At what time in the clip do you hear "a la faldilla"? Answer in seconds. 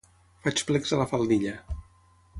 0.95-1.55